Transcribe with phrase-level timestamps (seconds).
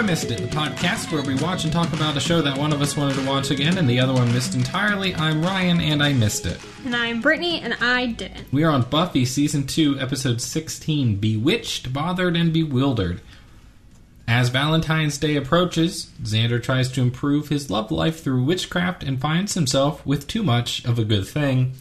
[0.06, 2.80] Missed It, the podcast where we watch and talk about a show that one of
[2.80, 5.12] us wanted to watch again and the other one missed entirely.
[5.16, 6.60] I'm Ryan and I missed it.
[6.84, 8.52] And I'm Brittany, and I didn't.
[8.52, 13.20] We are on Buffy Season 2, Episode 16 Bewitched, Bothered, and Bewildered.
[14.28, 19.54] As Valentine's Day approaches, Xander tries to improve his love life through witchcraft and finds
[19.54, 21.72] himself with too much of a good thing.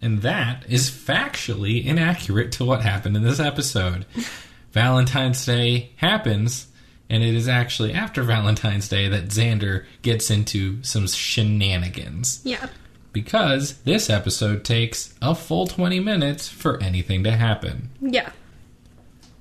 [0.00, 4.06] And that is factually inaccurate to what happened in this episode.
[4.70, 6.68] Valentine's Day happens,
[7.10, 12.68] and it is actually after Valentine's Day that Xander gets into some shenanigans Yeah.
[13.12, 17.90] because this episode takes a full 20 minutes for anything to happen.
[18.00, 18.30] Yeah.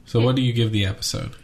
[0.05, 1.35] So, what do you give the episode?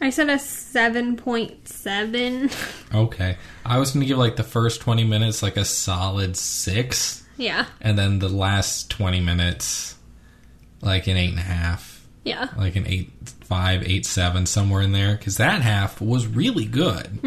[0.00, 2.94] I said a 7.7.
[2.94, 3.36] Okay.
[3.64, 7.66] I was going to give like the first 20 minutes like a solid 6, yeah.
[7.80, 9.96] and then the last 20 minutes
[10.80, 12.48] like an 8.5, Yeah.
[12.56, 17.20] like an 8.5, 8.7, somewhere in there, because that half was really good.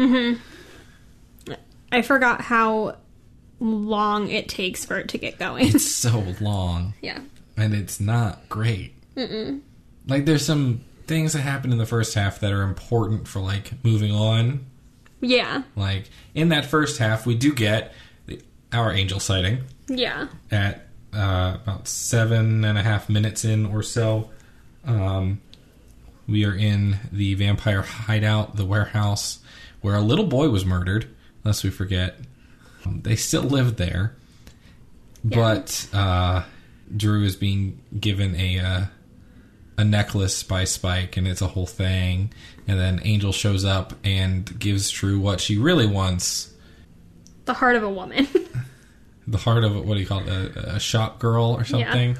[1.90, 2.96] I forgot how
[3.60, 5.68] long it takes for it to get going.
[5.68, 6.94] It's so long.
[7.00, 7.20] yeah.
[7.56, 8.94] and it's not great.
[9.16, 9.60] Mm-mm.
[10.06, 13.72] Like there's some things that happen in the first half that are important for like
[13.84, 14.66] moving on.
[15.20, 15.62] Yeah.
[15.74, 17.92] Like in that first half, we do get
[18.26, 18.40] the,
[18.72, 20.28] our angel sighting Yeah.
[20.50, 24.30] at uh, about seven and a half minutes in or so.
[24.88, 25.40] Um,
[26.26, 29.38] we are in the vampire hideout, the warehouse,
[29.80, 31.08] where a little boy was murdered.
[31.44, 32.18] unless we forget,
[32.84, 34.14] Um, they still live there,
[35.24, 36.42] but uh,
[36.96, 38.84] Dru is being given a uh,
[39.76, 42.32] a necklace by Spike, and it's a whole thing.
[42.66, 46.52] And then Angel shows up and gives Dru what she really wants:
[47.46, 48.26] The heart of a woman.
[49.26, 52.16] the heart of what do you call it, a, a shop girl or something,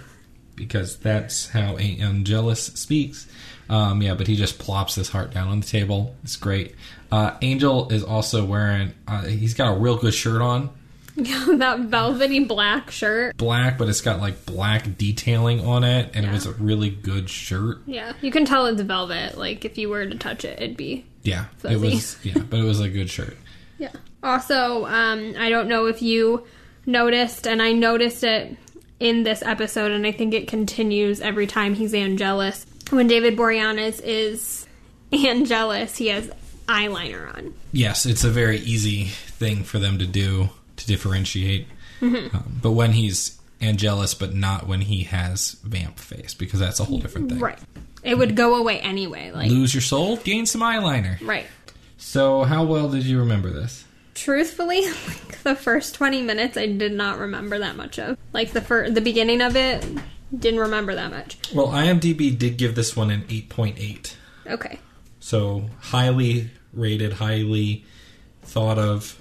[0.58, 3.26] because that's how Angelus speaks.
[3.70, 6.16] Um, yeah, but he just plops his heart down on the table.
[6.24, 6.74] It's great.
[7.12, 8.92] Uh, Angel is also wearing.
[9.06, 10.70] Uh, he's got a real good shirt on,
[11.16, 13.36] that velvety black shirt.
[13.36, 17.28] black, but it's got like black detailing on it, and it was a really good
[17.28, 17.78] shirt.
[17.86, 18.12] Yeah.
[18.20, 19.36] You can tell it's velvet.
[19.36, 21.04] Like, if you were to touch it, it'd be.
[21.22, 22.16] Yeah, it was.
[22.25, 23.36] Yeah, but it was a good shirt.
[23.78, 23.92] Yeah.
[24.22, 26.46] Also, um, I don't know if you
[26.86, 28.56] noticed, and I noticed it
[29.00, 32.66] in this episode, and I think it continues every time he's Angelus.
[32.91, 34.66] When David Boreanaz is
[35.12, 36.31] Angelus, he has
[36.66, 37.54] eyeliner on.
[37.72, 41.66] Yes, it's a very easy thing for them to do to differentiate.
[42.00, 42.37] Mm-hmm.
[42.37, 46.84] Um, but when he's Angelus, but not when he has vamp face, because that's a
[46.84, 47.41] whole different thing.
[47.41, 47.58] Right.
[48.03, 49.32] It would go away anyway.
[49.32, 51.20] Like, Lose your soul, gain some eyeliner.
[51.26, 51.47] right.
[52.00, 53.84] So, how well did you remember this?
[54.18, 58.18] Truthfully, like the first 20 minutes, I did not remember that much of.
[58.32, 59.86] Like, the fir- the beginning of it,
[60.36, 61.38] didn't remember that much.
[61.54, 64.14] Well, IMDb did give this one an 8.8.
[64.48, 64.78] Okay.
[65.20, 67.84] So, highly rated, highly
[68.42, 69.18] thought of.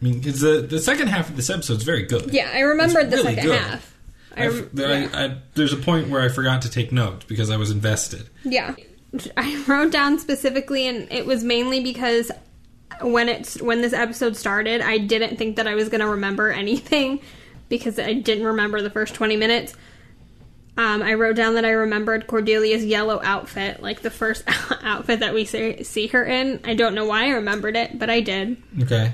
[0.00, 2.30] I mean, 'cause the, the second half of this episode is very good.
[2.32, 3.58] Yeah, I remembered It's the really second good.
[3.60, 3.98] half.
[4.36, 5.08] I, I, rem- I- yeah.
[5.12, 8.30] I- there's a point where I forgot to take notes because I was invested.
[8.44, 8.76] Yeah.
[9.36, 12.30] I wrote down specifically and it was mainly because
[13.02, 16.50] when it's when this episode started, I didn't think that I was going to remember
[16.52, 17.20] anything
[17.68, 19.74] because I didn't remember the first 20 minutes.
[20.76, 24.44] Um, I wrote down that I remembered Cordelia's yellow outfit, like the first
[24.82, 26.60] outfit that we see, see her in.
[26.64, 28.56] I don't know why I remembered it, but I did.
[28.82, 29.12] Okay.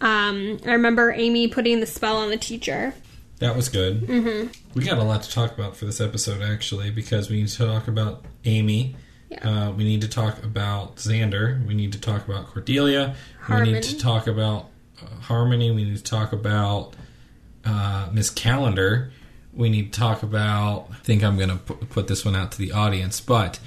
[0.00, 2.94] Um, I remember Amy putting the spell on the teacher.
[3.38, 4.02] That was good.
[4.02, 4.48] Mm-hmm.
[4.74, 7.66] We got a lot to talk about for this episode, actually, because we need to
[7.66, 8.96] talk about Amy.
[9.36, 9.68] Yeah.
[9.68, 11.64] Uh, we need to talk about Xander.
[11.66, 13.14] We need to talk about Cordelia.
[13.40, 13.72] Harmony.
[13.72, 14.68] We need to talk about
[15.02, 15.70] uh, Harmony.
[15.70, 16.94] We need to talk about
[17.64, 19.12] uh, Miss Calendar.
[19.52, 20.88] We need to talk about.
[20.90, 23.58] I think I'm going to pu- put this one out to the audience, but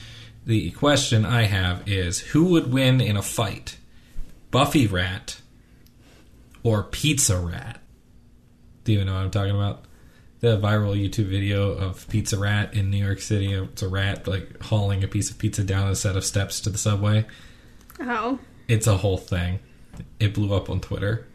[0.46, 3.78] the question I have is who would win in a fight?
[4.52, 5.42] Buffy Rat
[6.64, 7.80] or Pizza Rat?
[8.84, 9.86] Do you even know what I'm talking about?
[10.42, 13.54] The viral YouTube video of Pizza Rat in New York City.
[13.54, 16.70] It's a rat like hauling a piece of pizza down a set of steps to
[16.70, 17.26] the subway.
[18.00, 18.40] Oh,
[18.70, 19.60] It's a whole thing.
[20.20, 21.26] It blew up on Twitter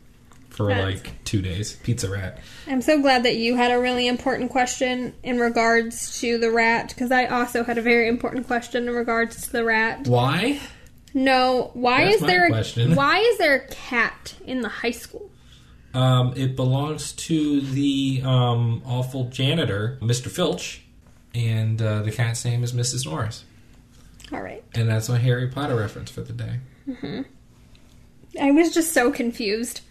[0.49, 1.75] for like two days.
[1.83, 2.39] Pizza Rat.
[2.67, 6.89] I'm so glad that you had a really important question in regards to the rat
[6.89, 10.06] because I also had a very important question in regards to the rat.
[10.06, 10.61] Why?
[11.12, 12.95] No, why That's is there question.
[12.95, 15.31] why is there a cat in the high school?
[15.94, 20.29] Um, it belongs to the um, awful janitor, Mr.
[20.29, 20.82] Filch,
[21.35, 23.06] and uh, the cat's name is Mrs.
[23.06, 23.44] Norris.
[24.32, 24.64] All right.
[24.75, 26.58] And that's my Harry Potter reference for the day.
[26.88, 27.25] Mhm.
[28.41, 29.82] I was just so confused.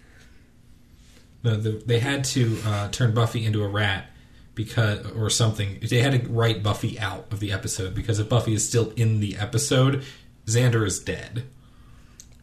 [1.44, 4.08] No, the, they had to uh, turn Buffy into a rat
[4.56, 5.80] because, or something.
[5.90, 9.20] They had to write Buffy out of the episode because if Buffy is still in
[9.22, 10.04] the episode,
[10.46, 11.44] Xander is dead.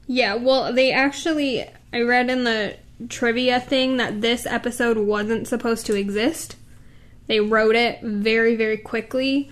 [0.07, 2.77] Yeah, well, they actually I read in the
[3.09, 6.57] trivia thing that this episode wasn't supposed to exist.
[7.27, 9.51] They wrote it very very quickly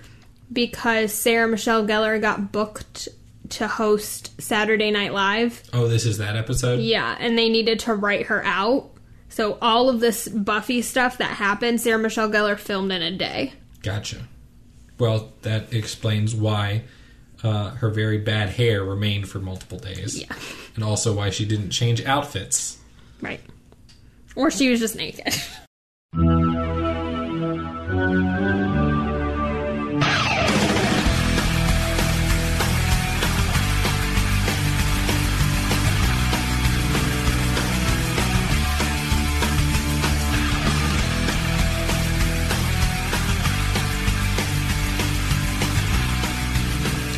[0.51, 3.07] because Sarah Michelle Gellar got booked
[3.49, 5.63] to host Saturday Night Live.
[5.73, 6.79] Oh, this is that episode.
[6.79, 8.91] Yeah, and they needed to write her out.
[9.29, 13.53] So all of this Buffy stuff that happened, Sarah Michelle Gellar filmed in a day.
[13.83, 14.17] Gotcha.
[14.97, 16.83] Well, that explains why
[17.43, 20.19] uh, her very bad hair remained for multiple days.
[20.19, 20.35] Yeah.
[20.75, 22.78] And also why she didn't change outfits.
[23.21, 23.41] Right.
[24.35, 25.33] Or she was just naked.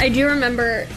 [0.01, 0.88] I do remember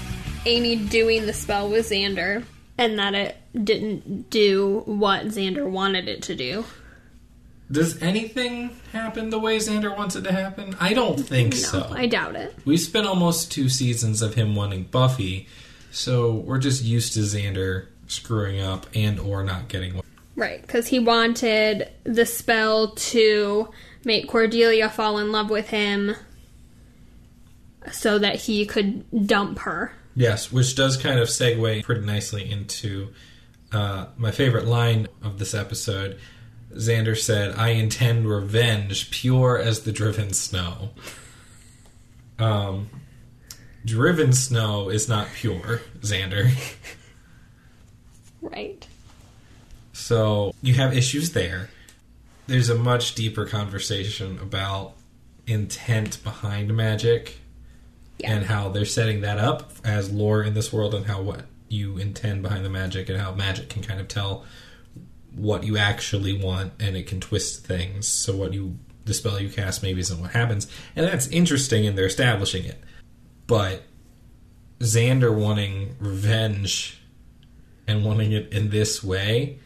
[0.46, 2.42] Amy doing the spell with Xander
[2.76, 6.64] and that it didn't do what Xander wanted it to do.
[7.70, 10.76] Does anything happen the way Xander wants it to happen?
[10.80, 11.88] I don't think No, so.
[11.90, 12.54] I doubt it.
[12.64, 15.48] We've spent almost two seasons of him wanting Buffy,
[15.90, 20.04] so we're just used to Xander screwing up and or not getting what
[20.36, 23.68] Right, because he wanted the spell to
[24.04, 26.16] make Cordelia fall in love with him
[27.92, 29.92] so that he could dump her.
[30.14, 33.08] Yes, which does kind of segue pretty nicely into
[33.72, 36.18] uh, my favorite line of this episode.
[36.72, 40.90] Xander said, I intend revenge pure as the driven snow.
[42.38, 42.90] Um,
[43.84, 46.50] driven snow is not pure, Xander.
[48.44, 48.86] Right.
[49.94, 51.70] So you have issues there.
[52.46, 54.96] There's a much deeper conversation about
[55.46, 57.38] intent behind magic
[58.18, 58.32] Yeah.
[58.32, 61.98] and how they're setting that up as lore in this world and how what you
[61.98, 64.44] intend behind the magic and how magic can kind of tell
[65.34, 68.06] what you actually want and it can twist things.
[68.06, 70.66] So what you the spell you cast maybe isn't what happens.
[70.96, 72.82] And that's interesting and they're establishing it.
[73.46, 73.82] But
[74.80, 77.00] Xander wanting revenge
[77.86, 79.58] and wanting it in this way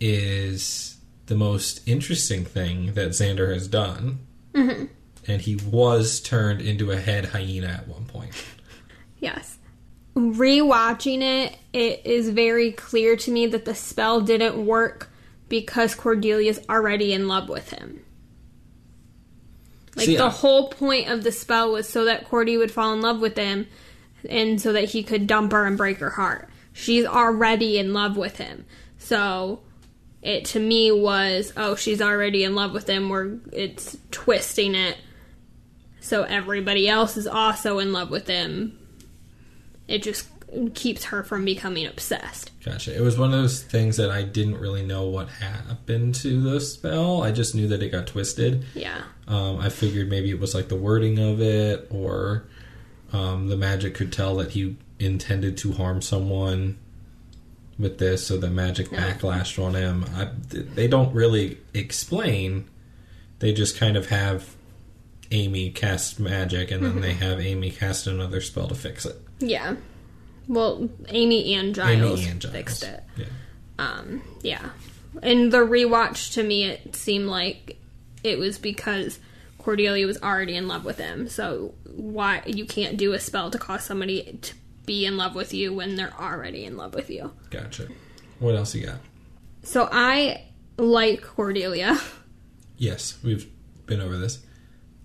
[0.00, 0.96] is
[1.26, 4.20] the most interesting thing that Xander has done.
[4.54, 4.86] Mm-hmm.
[5.26, 8.32] And he was turned into a head hyena at one point.
[9.18, 9.58] Yes.
[10.16, 15.10] Rewatching it, it is very clear to me that the spell didn't work
[15.48, 18.02] because Cordelia's already in love with him.
[19.96, 22.92] Like See, the I- whole point of the spell was so that Cordy would fall
[22.94, 23.66] in love with him
[24.28, 26.48] and so that he could dump her and break her heart.
[26.72, 28.64] She's already in love with him.
[28.98, 29.60] So
[30.22, 33.08] it to me was, oh, she's already in love with him.
[33.08, 34.96] We're it's twisting it
[36.02, 38.78] so everybody else is also in love with him.
[39.88, 40.26] It just
[40.74, 42.50] keeps her from becoming obsessed.
[42.62, 42.94] Gotcha.
[42.94, 46.60] It was one of those things that I didn't really know what happened to the
[46.60, 47.22] spell.
[47.22, 48.66] I just knew that it got twisted.
[48.74, 49.02] Yeah.
[49.26, 52.44] Um, I figured maybe it was like the wording of it, or
[53.12, 56.78] um, the magic could tell that he intended to harm someone
[57.78, 60.04] with this, so the magic backlashed on him.
[60.14, 62.68] I, they don't really explain.
[63.38, 64.54] They just kind of have
[65.32, 69.16] Amy cast magic, and then they have Amy cast another spell to fix it.
[69.38, 69.76] Yeah.
[70.48, 72.54] Well, Amy and Giles, Amy and Giles.
[72.54, 73.02] fixed it.
[73.16, 73.26] Yeah.
[73.78, 74.70] Um, yeah.
[75.22, 77.78] In the rewatch, to me, it seemed like
[78.22, 79.18] it was because
[79.58, 81.28] Cordelia was already in love with him.
[81.28, 84.54] So why you can't do a spell to cause somebody to
[84.86, 87.32] be in love with you when they're already in love with you?
[87.50, 87.88] Gotcha.
[88.38, 88.98] What else you got?
[89.62, 90.44] So I
[90.76, 91.98] like Cordelia.
[92.78, 93.48] Yes, we've
[93.86, 94.40] been over this.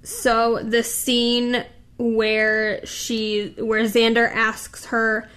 [0.08, 1.66] So the scene
[1.98, 5.28] where she where Xander asks her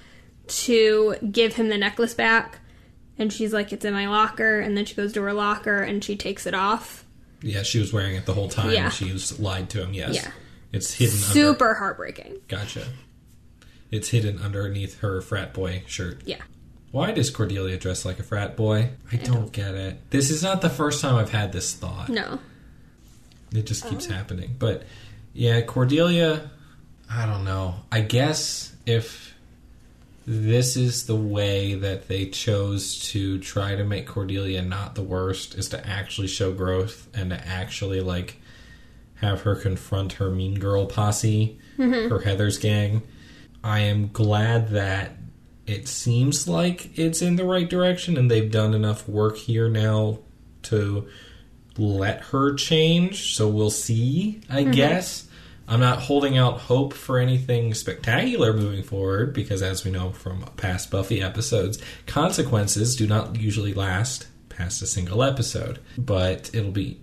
[0.47, 2.61] to give him the necklace back
[3.19, 6.05] and she's like it's in my locker and then she goes to her locker and
[6.05, 7.05] she takes it off.
[7.43, 8.71] Yeah, she was wearing it the whole time.
[8.71, 8.91] Yeah.
[8.91, 9.93] She was lied to him.
[9.93, 10.15] Yes.
[10.15, 10.31] Yeah.
[10.73, 11.17] It's hidden.
[11.17, 12.37] Under, Super heartbreaking.
[12.47, 12.87] gotcha.
[13.91, 16.21] It's hidden underneath her frat boy shirt.
[16.27, 16.43] Yeah.
[16.93, 18.91] Why does Cordelia dress like a frat boy?
[19.11, 20.11] I don't get it.
[20.11, 22.09] This is not the first time I've had this thought.
[22.09, 22.39] No.
[23.53, 24.13] It just keeps oh.
[24.13, 24.57] happening.
[24.59, 24.85] But
[25.33, 26.51] yeah, Cordelia,
[27.11, 27.77] I don't know.
[27.91, 29.35] I guess if
[30.27, 35.55] this is the way that they chose to try to make Cordelia not the worst
[35.55, 38.37] is to actually show growth and to actually like
[39.17, 42.09] have her confront her mean girl posse, mm-hmm.
[42.11, 43.03] her Heather's gang.
[43.63, 45.13] I am glad that
[45.67, 50.21] it seems like it's in the right direction and they've done enough work here now
[50.63, 51.09] to
[51.81, 53.35] let her change.
[53.35, 54.73] So we'll see, I mm-hmm.
[54.73, 55.27] guess.
[55.67, 60.43] I'm not holding out hope for anything spectacular moving forward because, as we know from
[60.57, 65.79] past Buffy episodes, consequences do not usually last past a single episode.
[65.97, 67.01] But it'll be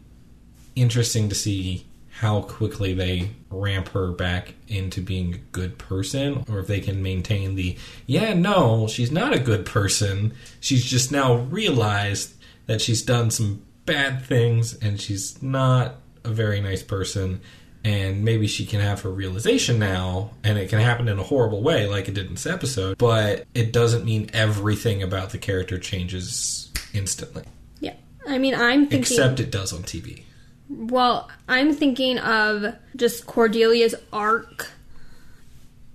[0.76, 1.86] interesting to see
[2.20, 7.02] how quickly they ramp her back into being a good person or if they can
[7.02, 12.34] maintain the yeah no she's not a good person she's just now realized
[12.66, 17.42] that she's done some bad things and she's not a very nice person
[17.84, 21.64] and maybe she can have her realization now and it can happen in a horrible
[21.64, 25.80] way like it did in this episode but it doesn't mean everything about the character
[25.80, 27.44] changes instantly
[27.80, 27.94] Yeah.
[28.28, 29.00] I mean, I'm thinking.
[29.00, 30.24] except it does on tv
[30.70, 34.70] Well, I'm thinking of just Cordelia's arc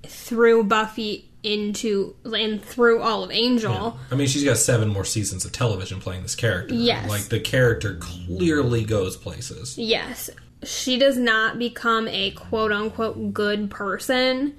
[0.04, 3.98] through Buffy into and through all of Angel.
[4.10, 6.74] I mean, she's got seven more seasons of television playing this character.
[6.74, 7.08] Yes.
[7.08, 9.76] Like, the character clearly goes places.
[9.76, 10.30] Yes.
[10.62, 14.56] She does not become a quote unquote good person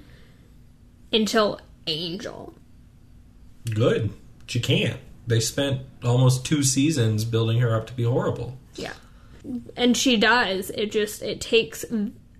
[1.12, 2.54] until Angel.
[3.72, 4.10] Good.
[4.46, 5.00] She can't.
[5.26, 8.58] They spent almost two seasons building her up to be horrible.
[8.74, 8.92] Yeah.
[9.76, 10.70] And she does.
[10.70, 11.84] It just it takes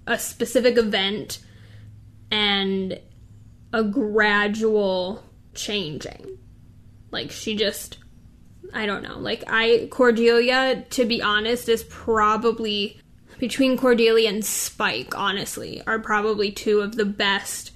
[0.06, 1.38] a specific event
[2.30, 2.98] and
[3.74, 5.20] a gradual
[5.52, 6.38] changing.
[7.10, 7.98] Like she just
[8.72, 9.18] I don't know.
[9.18, 13.00] Like I Cordelia to be honest is probably
[13.40, 17.72] between Cordelia and Spike honestly are probably two of the best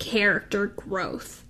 [0.00, 1.44] character growth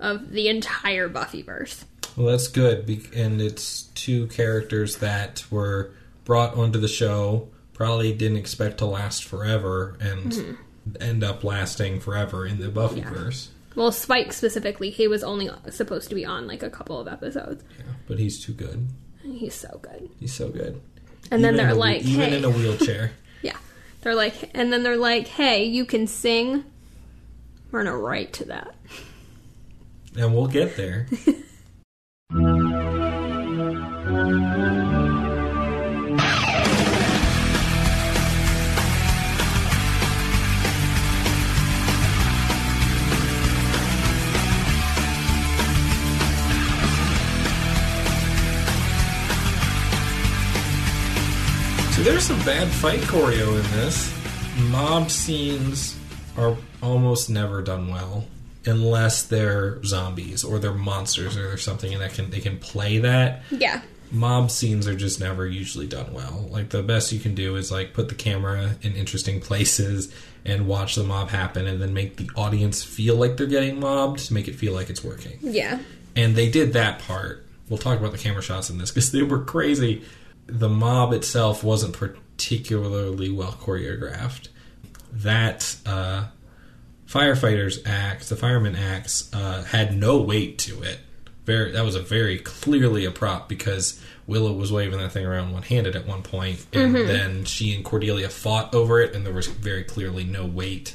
[0.00, 1.84] of the entire Buffyverse.
[2.16, 2.88] Well, that's good.
[3.14, 5.92] And it's two characters that were
[6.24, 10.62] brought onto the show, probably didn't expect to last forever, and mm-hmm.
[11.00, 13.48] End up lasting forever in the Buffyverse.
[13.74, 17.62] Well, Spike specifically, he was only supposed to be on like a couple of episodes.
[17.78, 17.84] Yeah.
[18.08, 18.88] But he's too good.
[19.22, 20.08] He's so good.
[20.20, 20.80] He's so good.
[21.30, 23.12] And then they're a- like, even "Hey." in a wheelchair.
[23.42, 23.56] Yeah.
[24.02, 26.64] They're like, and then they're like, hey, you can sing.
[27.70, 28.74] We're gonna write to that.
[30.16, 31.06] and we'll get there.
[52.06, 54.14] there's some bad fight choreo in this.
[54.70, 55.98] Mob scenes
[56.36, 58.28] are almost never done well
[58.64, 63.00] unless they're zombies or they're monsters or they're something and that can they can play
[63.00, 63.42] that.
[63.50, 63.82] Yeah.
[64.12, 66.48] Mob scenes are just never usually done well.
[66.48, 70.68] Like the best you can do is like put the camera in interesting places and
[70.68, 74.32] watch the mob happen and then make the audience feel like they're getting mobbed to
[74.32, 75.38] make it feel like it's working.
[75.40, 75.80] Yeah.
[76.14, 77.44] And they did that part.
[77.68, 80.04] We'll talk about the camera shots in this because they were crazy.
[80.46, 84.48] The mob itself wasn't particularly well choreographed.
[85.12, 86.26] That uh,
[87.08, 90.98] firefighters act, the fireman axe, uh, had no weight to it.
[91.44, 95.52] Very, that was a very clearly a prop because Willow was waving that thing around
[95.52, 99.32] one handed at one point, and then she and Cordelia fought over it, and there
[99.32, 100.94] was very clearly no weight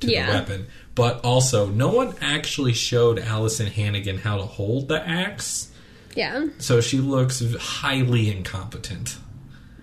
[0.00, 0.26] to Yeah.
[0.26, 0.66] the weapon.
[0.94, 5.68] But also, no one actually showed Alyson Hannigan how to hold the axe,
[6.16, 6.46] Yeah.
[6.58, 9.18] so she looks highly incompetent.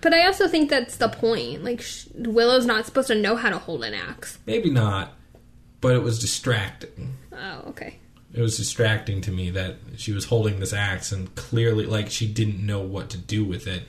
[0.00, 1.64] But I also think that's the point.
[1.64, 4.38] Like, sh- Willow's not supposed to know how to hold an axe.
[4.44, 5.14] Maybe not,
[5.80, 7.16] but it was distracting.
[7.32, 7.98] Oh, okay.
[8.34, 12.26] It was distracting to me that she was holding this axe and clearly, like, she
[12.26, 13.84] didn't know what to do with it.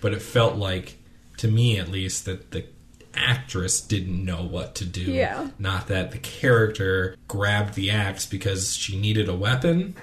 [0.00, 0.96] But it felt like,
[1.38, 2.64] to me at least, that the
[3.12, 5.02] actress didn't know what to do.
[5.02, 5.48] Yeah.
[5.58, 9.96] Not that the character grabbed the axe because she needed a weapon.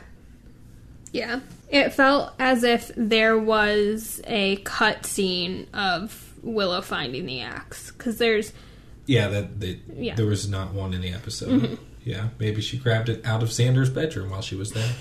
[1.11, 1.39] Yeah.
[1.69, 7.91] It felt as if there was a cut scene of Willow finding the axe.
[7.91, 8.53] Because there's.
[9.07, 10.11] Yeah, that, that Yeah.
[10.11, 10.15] Mm-hmm.
[10.17, 11.77] there was not one in the episode.
[12.03, 14.91] Yeah, maybe she grabbed it out of Xander's bedroom while she was there.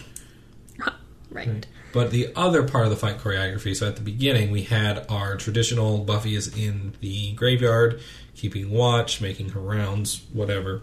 [1.30, 1.66] Right.
[1.92, 5.36] But the other part of the fight choreography, so at the beginning we had our
[5.36, 8.00] traditional Buffy is in the graveyard,
[8.36, 10.82] keeping watch, making her rounds, whatever.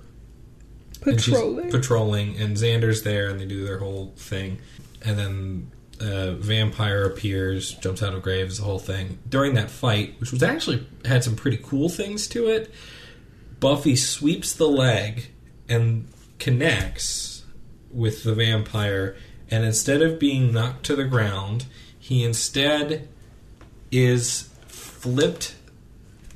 [1.05, 1.71] And she's Patrolling.
[1.71, 4.59] patrolling, and Xander's there, and they do their whole thing.
[5.03, 9.19] And then a vampire appears, jumps out of graves, the whole thing.
[9.27, 12.73] During that fight, which was actually had some pretty cool things to it,
[13.59, 15.31] Buffy sweeps the leg
[15.69, 16.07] and
[16.39, 17.31] connects,
[17.93, 19.15] with the vampire,
[19.49, 21.65] and instead of being knocked to the ground,
[21.99, 23.07] he instead
[23.91, 25.55] is flipped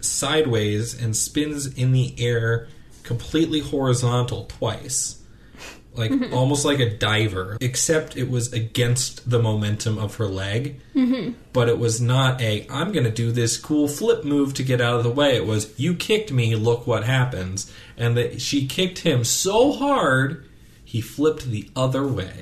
[0.02, 2.68] sideways and spins in the air
[3.04, 5.22] completely horizontal twice.
[5.98, 10.80] Like almost like a diver, except it was against the momentum of her leg.
[10.96, 11.34] Mm-hmm.
[11.54, 14.82] But it was not a, I'm going to do this cool flip move to get
[14.82, 15.36] out of the way.
[15.36, 17.72] It was, you kicked me, look what happens.
[17.98, 20.48] And that she kicked him so hard,
[20.84, 22.34] he flipped the other way.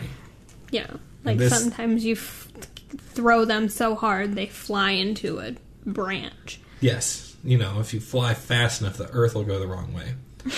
[0.72, 0.92] Yeah.
[1.24, 2.48] Like This- sometimes you f-
[2.98, 5.56] throw them so hard they fly into a
[5.86, 6.60] branch.
[6.82, 10.16] Yes, you know, if you fly fast enough, the Earth will go the wrong way.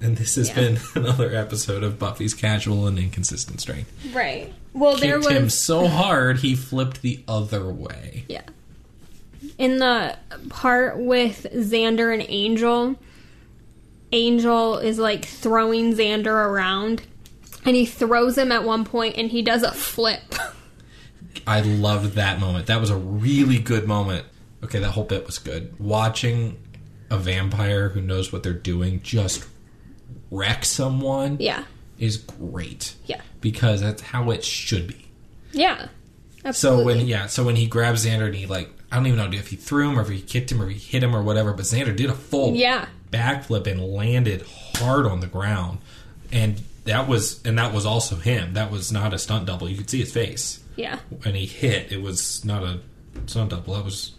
[0.00, 0.54] and this has Yeah.
[0.54, 3.90] been another episode of Buffy's casual and inconsistent strength.
[4.14, 4.52] Right.
[4.72, 8.24] Well, there Kicked was him so hard he flipped the other way.
[8.28, 8.42] Yeah.
[9.58, 10.16] In the
[10.48, 12.96] part with Xander and Angel,
[14.12, 17.02] Angel is like throwing Xander around.
[17.64, 20.34] And he throws him at one point and he does a flip.
[21.46, 22.66] I loved that moment.
[22.66, 24.24] That was a really good moment.
[24.64, 25.78] Okay, that whole bit was good.
[25.78, 26.56] Watching
[27.10, 29.46] a vampire who knows what they're doing just
[30.30, 31.64] wreck someone yeah.
[31.98, 32.94] is great.
[33.06, 33.20] Yeah.
[33.40, 35.06] Because that's how it should be.
[35.52, 35.88] Yeah.
[36.44, 36.82] Absolutely.
[36.94, 39.38] So when yeah, so when he grabs Xander and he like I don't even know
[39.38, 41.22] if he threw him or if he kicked him or if he hit him or
[41.22, 42.86] whatever, but Xander did a full Yeah.
[43.12, 44.44] backflip and landed
[44.76, 45.78] hard on the ground.
[46.32, 48.54] And that was and that was also him.
[48.54, 49.68] That was not a stunt double.
[49.68, 50.60] You could see his face.
[50.76, 50.98] Yeah.
[51.22, 52.80] When he hit, it was not a
[53.26, 53.74] stunt double.
[53.74, 54.12] That was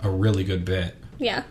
[0.00, 0.96] a really good bit.
[1.18, 1.42] Yeah.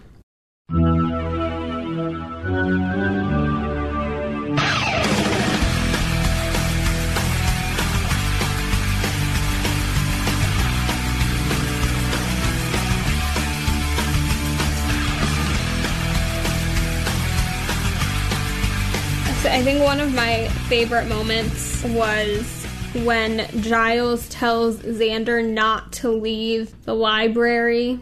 [19.55, 22.65] I think one of my favorite moments was
[23.05, 28.01] when Giles tells Xander not to leave the library,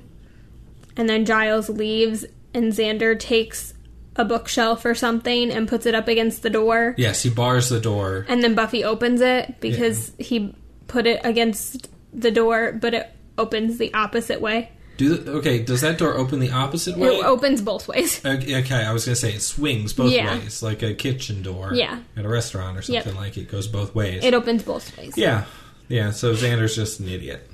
[0.97, 2.25] and then Giles leaves,
[2.55, 3.75] and Xander takes
[4.15, 7.79] a bookshelf or something and puts it up against the door, Yes, he bars the
[7.79, 8.25] door.
[8.27, 10.55] and then Buffy opens it because he
[10.87, 14.71] put it against the door, but it opens the opposite way.
[14.97, 17.07] Do the, okay, does that door open the opposite way?
[17.17, 18.21] It opens both ways.
[18.25, 20.37] Okay, okay, I was gonna say it swings both Yeah.
[20.37, 21.71] ways, like a kitchen door.
[21.73, 21.99] Yeah.
[22.15, 23.15] At a restaurant or something Yep.
[23.15, 24.23] like it goes both ways.
[24.23, 25.13] It opens both ways.
[25.17, 25.45] yeah,
[25.87, 26.11] yeah.
[26.11, 27.49] So Xander's just an idiot.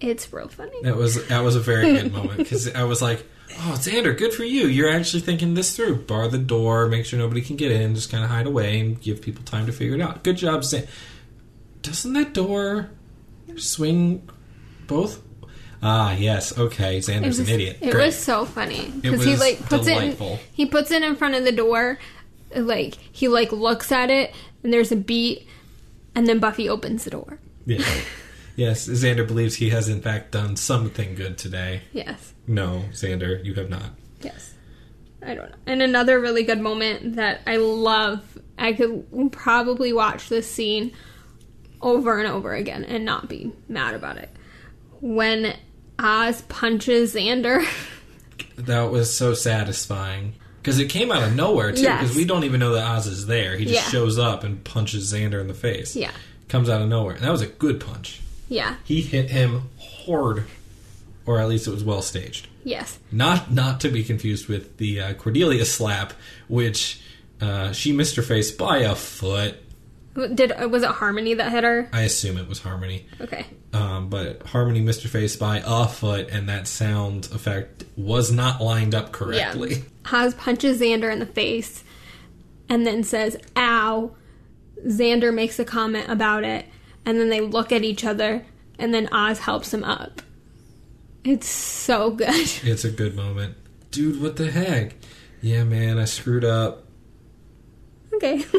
[0.00, 0.72] It's real funny.
[0.82, 4.34] That was that was a very good moment because I was like, "Oh, Xander, good
[4.34, 4.66] for you.
[4.66, 5.96] You're actually thinking this through.
[6.04, 9.00] Bar the door, make sure nobody can get in, just kind of hide away and
[9.00, 10.24] give people time to figure it out.
[10.24, 10.88] Good job, Xander.
[11.82, 12.90] Doesn't that door
[13.56, 14.28] swing
[14.88, 15.22] both?
[15.82, 16.56] Ah, yes.
[16.56, 17.78] Okay, Xander's was, an idiot.
[17.80, 18.06] It Great.
[18.06, 20.28] was so funny because he like puts delightful.
[20.28, 20.32] it.
[20.34, 21.98] In, he puts it in front of the door,
[22.54, 25.46] like he like looks at it, and there's a beat,
[26.14, 27.38] and then Buffy opens the door.
[27.66, 27.84] Yeah.
[28.56, 31.82] yes, Xander believes he has in fact done something good today.
[31.92, 33.90] Yes, No, Xander, you have not.
[34.20, 34.54] yes.
[35.24, 35.56] I don't know.
[35.66, 38.38] And another really good moment that I love.
[38.58, 40.92] I could probably watch this scene
[41.80, 44.30] over and over again and not be mad about it.
[45.00, 45.56] When
[46.02, 47.64] Oz punches Xander.
[48.56, 50.34] That was so satisfying.
[50.60, 51.82] Because it came out of nowhere, too.
[51.82, 52.02] Yes.
[52.02, 53.56] Because we don't even know that Oz is there.
[53.56, 53.90] He just Yeah.
[53.90, 55.96] shows up and punches Xander in the face.
[55.96, 56.12] yeah,
[56.48, 57.14] Comes out of nowhere.
[57.14, 58.20] And that was a good punch.
[58.48, 60.44] yeah, He hit him hard.
[61.26, 62.48] Or at least it was well staged.
[62.64, 66.12] yes, Not not to be confused with the uh, Cordelia slap,
[66.48, 67.00] which
[67.40, 69.56] uh, she missed her face by a foot.
[70.14, 71.88] Did was it Harmony that hit her?
[71.92, 73.06] I assume it was Harmony.
[73.20, 73.46] Okay.
[73.72, 78.60] Um, but Harmony missed her face by a foot, and that sound effect was not
[78.60, 79.84] lined up correctly.
[80.12, 81.82] Oz punches Xander in the face
[82.68, 84.14] and then says, ow.
[84.86, 86.66] Xander makes a comment about it,
[87.04, 88.44] and then they look at each other,
[88.78, 90.22] and then Oz helps him up.
[91.22, 92.28] It's so good.
[92.64, 93.56] It's a good moment.
[93.90, 94.94] Dude, what the heck?
[95.40, 96.84] Yeah, man, I screwed up.
[98.14, 98.42] okay.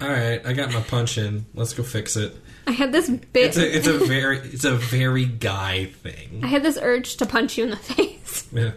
[0.00, 1.46] Alright, I got my punch in.
[1.54, 2.34] Let's go fix it.
[2.66, 3.46] I had this bit.
[3.48, 6.40] It's a it's a very it's a very guy thing.
[6.44, 8.46] I had this urge to punch you in the face.
[8.52, 8.72] Yeah.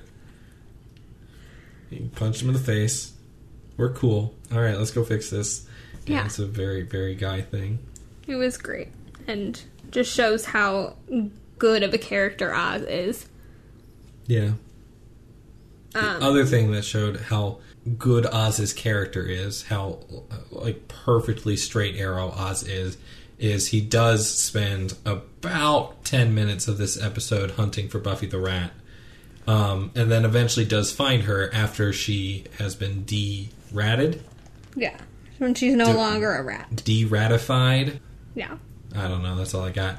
[1.89, 3.13] You punch him in the face.
[3.77, 4.33] We're cool.
[4.51, 5.67] Alright, let's go fix this.
[6.05, 6.25] Yeah, Yeah.
[6.25, 7.79] it's a very, very guy thing.
[8.27, 8.89] It was great.
[9.27, 10.95] And just shows how
[11.57, 13.27] good of a character Oz is.
[14.25, 14.51] Yeah.
[15.93, 17.59] Um, other thing that showed how
[17.97, 19.99] good Oz's character is, how
[20.51, 22.97] like perfectly straight arrow Oz is,
[23.39, 28.71] is he does spend about ten minutes of this episode hunting for Buffy the Rat,
[29.47, 34.23] um, and then eventually does find her after she has been de-ratted.
[34.75, 34.97] yeah.
[35.39, 36.83] When she's no Do- longer a rat.
[36.83, 37.99] De-ratified.
[38.35, 38.57] Yeah.
[38.95, 39.35] I don't know.
[39.35, 39.97] That's all I got.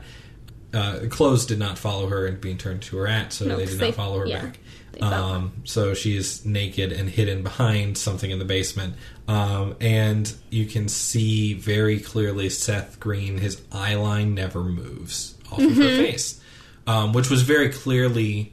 [0.72, 3.66] Uh, clothes did not follow her and being turned to a rat, so No, they
[3.66, 4.58] did they- not follow her yeah, back.
[5.00, 8.94] Um, so she is naked and hidden behind something in the basement,
[9.26, 13.38] um, and you can see very clearly Seth Green.
[13.38, 15.80] His eye line never moves off of Mm-hmm.
[15.80, 16.40] her face,
[16.86, 18.52] um, which was very clearly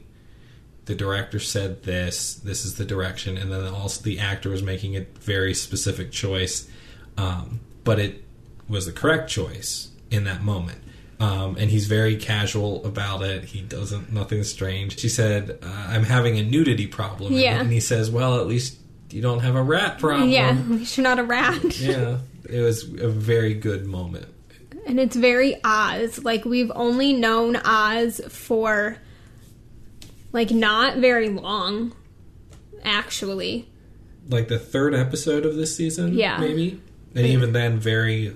[0.86, 2.34] the director said this.
[2.34, 6.68] This is the direction, and then also the actor was making a very specific choice,
[7.16, 8.24] um, but it
[8.68, 10.78] was the correct choice in that moment.
[11.20, 13.44] Um, and he's very casual about it.
[13.44, 14.98] He doesn't nothing strange.
[14.98, 17.60] She said, uh, "I'm having a nudity problem." Yeah.
[17.60, 18.78] and he says, "Well, at least
[19.10, 20.50] you don't have a rat problem." Yeah.
[20.58, 21.62] At least you're not a rat.
[21.78, 22.18] yeah.
[22.48, 24.26] It was a very good moment.
[24.86, 26.24] And it's very Oz.
[26.24, 28.96] Like we've only known Oz for
[30.32, 31.92] like not very long,
[32.82, 33.68] actually.
[34.28, 36.38] Like the third episode of this season, Yeah.
[36.38, 36.80] maybe,
[37.14, 38.34] and even then, very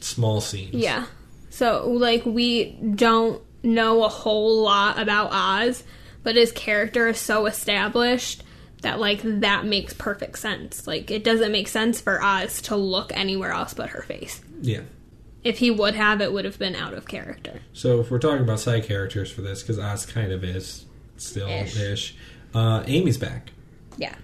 [0.00, 0.74] small scenes.
[0.74, 1.06] Yeah.
[1.54, 5.84] So like we don't know a whole lot about Oz,
[6.24, 8.42] but his character is so established
[8.82, 10.88] that like that makes perfect sense.
[10.88, 14.42] Like it doesn't make sense for Oz to look anywhere else but her face.
[14.60, 14.80] yeah.
[15.44, 17.60] If he would have, it would have been out of character.
[17.74, 20.86] So if we're talking about side characters for this, because Oz kind of is
[21.18, 21.78] still Ish.
[21.78, 22.16] ish,
[22.54, 23.50] uh, Amy's back.
[23.98, 24.14] Yeah.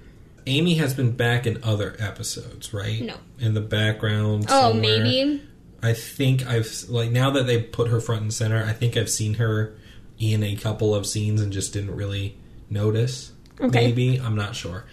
[0.46, 3.02] Amy has been back in other episodes, right?
[3.02, 3.16] No.
[3.38, 4.46] In the background.
[4.48, 5.04] Oh, somewhere.
[5.04, 5.42] maybe.
[5.82, 8.62] I think I've like now that they put her front and center.
[8.64, 9.74] I think I've seen her
[10.18, 12.36] in a couple of scenes and just didn't really
[12.68, 13.32] notice.
[13.60, 13.86] Okay.
[13.86, 14.84] Maybe I'm not sure,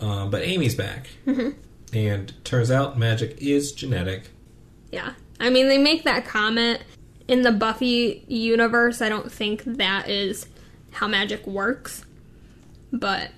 [0.00, 1.50] um, but Amy's back, Mm-hmm.
[1.96, 4.30] and turns out magic is genetic.
[4.90, 5.12] Yeah.
[5.40, 6.82] I mean, they make that comment
[7.28, 9.00] in the Buffy universe.
[9.02, 10.46] I don't think that is
[10.90, 12.04] how magic works,
[12.92, 13.30] but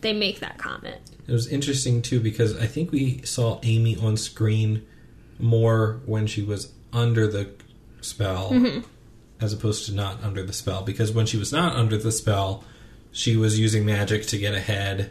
[0.00, 0.98] they make that comment.
[1.26, 4.86] It was interesting too because I think we saw Amy on screen
[5.42, 7.50] more when she was under the
[8.00, 8.80] spell mm-hmm.
[9.40, 10.82] as opposed to not under the spell.
[10.82, 12.64] Because when she was not under the spell,
[13.12, 15.10] she was using magic to get ahead,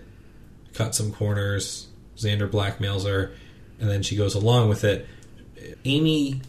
[0.73, 1.87] cut some corners.
[2.17, 3.31] Xander blackmails her,
[3.79, 5.07] and then she goes along with it.
[5.85, 6.41] Amy,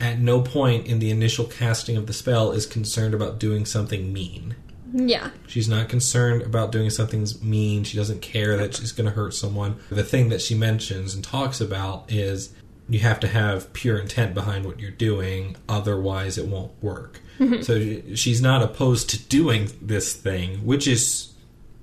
[0.00, 4.12] at no point in the initial casting of the spell, is concerned about doing something
[4.12, 4.56] mean.
[4.92, 5.30] Yeah.
[5.46, 7.84] She's not concerned about doing something mean.
[7.84, 9.76] She doesn't care that she's going to hurt someone.
[9.90, 12.52] The thing that she mentions and talks about is
[12.88, 17.20] you have to have pure intent behind what you're doing, otherwise, it won't work.
[17.38, 17.62] Mm-hmm.
[17.62, 21.32] So she's not opposed to doing this thing, which is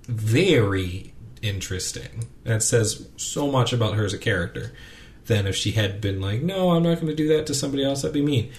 [0.07, 2.27] very interesting.
[2.43, 4.73] That says so much about her as a character.
[5.27, 7.83] Than if she had been like, no, I'm not going to do that to somebody
[7.83, 8.51] else, that'd be mean.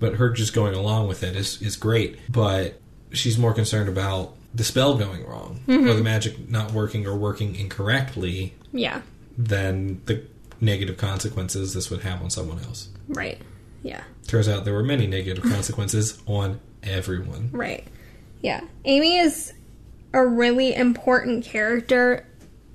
[0.00, 2.18] But her just going along with it is, is great.
[2.28, 2.80] But
[3.12, 5.86] she's more concerned about the spell going wrong or mm-hmm.
[5.86, 9.02] the magic not working or working incorrectly Yeah.
[9.38, 10.24] than the
[10.60, 12.88] negative consequences this would have on someone else.
[13.08, 13.40] Right.
[13.82, 14.02] Yeah.
[14.26, 17.50] Turns out there were many negative consequences on everyone.
[17.52, 17.86] Right.
[18.42, 18.60] Yeah.
[18.84, 19.52] Amy is
[20.12, 22.26] a really important character,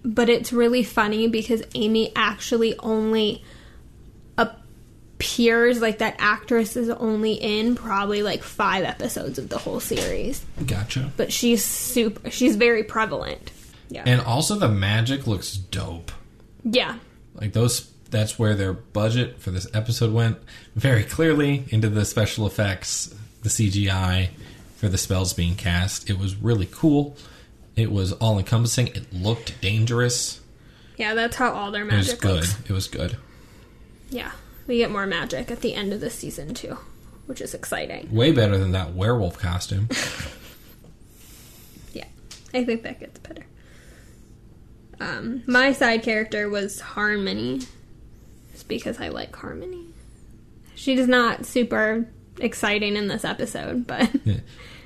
[0.03, 3.43] but it's really funny because Amy actually only
[4.37, 10.43] appears like that actress is only in probably like 5 episodes of the whole series.
[10.65, 11.11] Gotcha.
[11.15, 13.51] But she's super she's very prevalent.
[13.89, 14.03] Yeah.
[14.05, 16.11] And also the magic looks dope.
[16.63, 16.97] yeah.
[17.35, 20.37] Like those that's where their budget for this episode went
[20.75, 24.29] very clearly into the special effects, the CGI
[24.77, 26.09] for the spells being cast.
[26.09, 27.17] It was really cool.
[27.75, 28.87] It was all encompassing.
[28.87, 30.39] It looked dangerous.
[30.97, 32.35] Yeah, that's how all their It was magic good.
[32.35, 32.55] looks.
[32.69, 33.17] It was good.
[34.09, 34.31] Yeah.
[34.67, 36.77] We get more magic at the end of the season too,
[37.25, 38.07] which is exciting.
[38.11, 39.89] Way better than that werewolf costume.
[41.93, 42.05] Yeah,
[42.53, 43.45] I think that gets better.
[44.99, 47.61] Um, my side character was Harmony,
[48.51, 49.85] just because I like Harmony.
[50.75, 52.07] She's not super
[52.39, 54.35] exciting in this episode, but Yeah.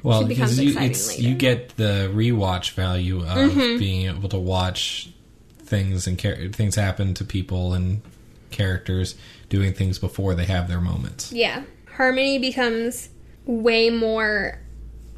[0.02, 1.22] Well, She becomes because you, exciting it's, later.
[1.22, 1.30] Mm-hmm.
[1.30, 5.10] you get the rewatch value of being able to watch
[5.60, 8.02] things and char- things happen to people and
[8.50, 9.16] characters
[9.50, 11.32] doing things before they have their moments.
[11.34, 11.64] yeah,
[11.98, 13.10] Harmony becomes
[13.46, 14.60] way more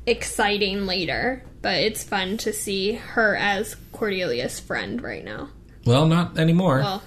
[0.06, 1.44] exciting later.
[1.62, 5.50] But it's fun to see her as Cordelia's friend right now.
[5.86, 6.80] Well, not anymore.
[6.80, 7.04] Well,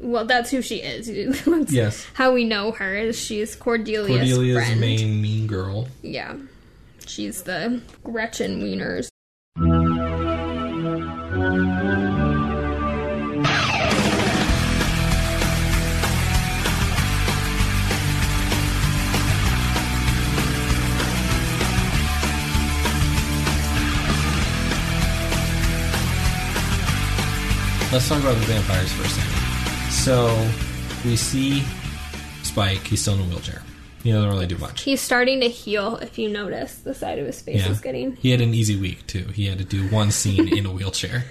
[0.00, 1.08] well, that's who she is.
[1.72, 2.06] Yes.
[2.14, 4.80] how we know her is she's Cordelia's, Cordelia's friend.
[4.80, 5.88] main mean girl.
[6.02, 6.36] Yeah.
[7.06, 9.08] She's the Gretchen Wieners.
[27.92, 29.90] Let's talk about the vampires for a second.
[29.90, 30.48] So,
[31.04, 31.64] we see
[32.44, 32.86] Spike.
[32.86, 33.62] He's still in a wheelchair.
[34.04, 34.82] He doesn't really do much.
[34.82, 35.96] He's starting to heal.
[35.96, 37.70] If you notice, the side of his face Yeah.
[37.70, 38.14] is getting.
[38.16, 39.24] He had an easy week too.
[39.34, 41.24] He had to do one scene in a wheelchair.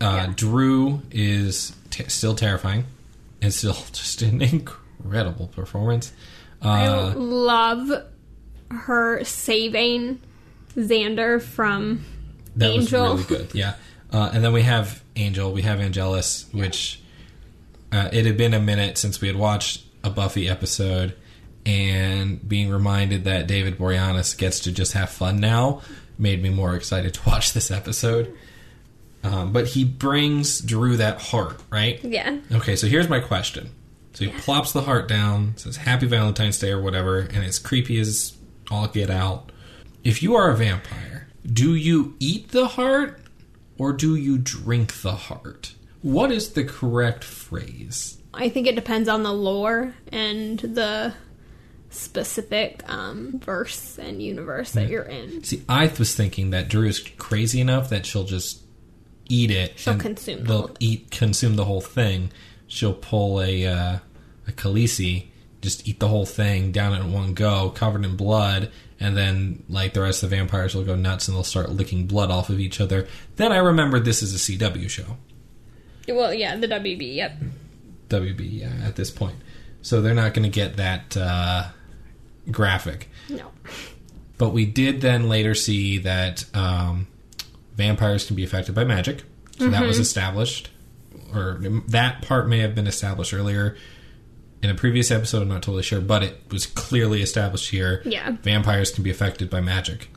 [0.00, 2.84] Uh, Dru is t- still terrifying,
[3.42, 6.12] and still just an incredible performance.
[6.62, 7.90] I Uh, love
[8.70, 10.20] her saving
[10.76, 12.04] Xander from
[12.54, 13.14] that Angel.
[13.16, 13.54] was really good.
[13.54, 13.74] Yeah,
[14.12, 15.52] uh, and then we have Angel.
[15.52, 17.00] We have Angelus, which
[17.92, 21.16] uh, it had been a minute since we had watched a Buffy episode,
[21.64, 25.82] and being reminded that David Boreanaz gets to just have fun now
[26.18, 28.36] made me more excited to watch this episode.
[29.22, 32.02] Um, but he brings Dru that heart, right?
[32.04, 32.38] Yeah.
[32.52, 33.70] Okay, so here's my question.
[34.14, 37.98] So he plops the heart down, says Happy Valentine's Day or whatever, and it's creepy
[37.98, 38.36] as
[38.70, 39.50] all get out.
[40.04, 43.20] If you are a vampire, do you eat the heart
[43.78, 45.74] or do you drink the heart?
[46.02, 48.18] What is the correct phrase?
[48.32, 51.14] I think it depends on the lore and the
[51.90, 55.42] specific um, verse and universe that you're in.
[55.44, 58.62] See, I was thinking that Dru is crazy enough that she'll just
[59.28, 59.78] eat it.
[59.78, 62.30] She'll consume the They'll whole- eat consume the whole thing.
[62.66, 63.98] She'll pull a uh,
[64.48, 65.26] a Khaleesi,
[65.62, 69.92] just eat the whole thing down in one go, covered in blood, and then like
[69.92, 72.60] the rest of the vampires will go nuts and they'll start licking blood off of
[72.60, 73.06] each other.
[73.36, 75.16] Then I remembered this is a CW show.
[76.08, 77.36] Well, yeah, the WB, yep.
[78.08, 79.36] WB yeah, at this point.
[79.82, 81.68] So they're not going to get that uh,
[82.50, 83.08] graphic.
[83.28, 83.50] No.
[84.38, 87.06] But we did then later see that um,
[87.74, 89.24] vampires can be affected by magic.
[89.58, 90.70] So that was established.
[91.34, 93.76] Or that part may have been established earlier
[94.66, 95.42] in a previous episode.
[95.42, 96.00] I'm not totally sure.
[96.00, 98.02] But it was clearly established here.
[98.04, 98.36] Yeah.
[98.42, 100.08] Vampires can be affected by magic,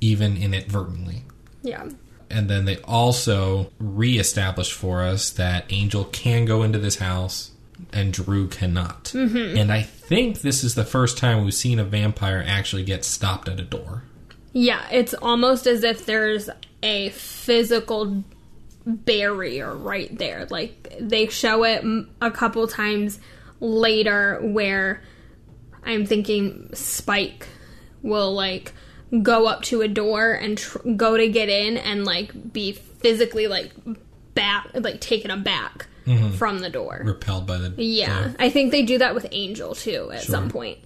[0.00, 1.22] even inadvertently.
[1.62, 1.88] Yeah.
[2.30, 7.52] And then they also re-established for us that Angel can go into this house
[7.92, 9.04] and Dru cannot.
[9.04, 9.56] Mm-hmm.
[9.56, 13.48] And I think this is the first time we've seen a vampire actually get stopped
[13.48, 14.04] at a door.
[14.52, 16.50] Yeah, it's almost as if there's
[16.82, 18.24] a physical
[18.84, 20.46] barrier right there.
[20.46, 21.84] Like they show it
[22.20, 23.20] a couple times
[23.62, 25.00] later where
[25.84, 27.46] I'm thinking Spike
[28.02, 28.72] will like
[29.22, 33.46] go up to a door and tr- go to get in and like be physically
[33.46, 33.72] like
[34.34, 36.30] back like taken aback mm-hmm.
[36.32, 37.02] from the door.
[37.04, 38.34] repelled by the Yeah, door.
[38.38, 40.32] I think they do that with Angel too at Sure.
[40.34, 40.78] some point.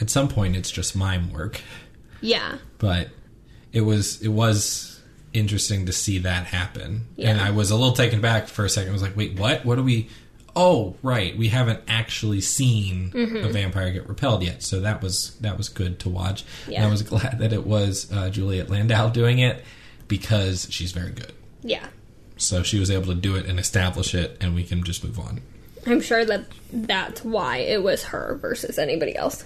[0.00, 1.60] At some point, it's just mime work,
[2.20, 2.56] Yeah.
[2.78, 3.08] but
[3.72, 5.00] it was it was
[5.32, 8.90] interesting to see that happen, and I was a little taken back for a second.
[8.90, 9.64] I was like, "Wait, what?
[9.64, 10.08] What do we?"
[10.54, 13.36] Oh, right, we haven't actually seen Mm-hmm.
[13.38, 16.44] a vampire get repelled yet, so that was that was good to watch.
[16.66, 19.64] And I was glad that it was uh, Juliet Landau doing it
[20.08, 21.32] because she's very good.
[21.62, 21.86] Yeah.
[22.36, 25.18] So she was able to do it and establish it, and we can just move
[25.18, 25.40] on.
[25.86, 29.44] I'm sure that that's why it was her versus anybody else.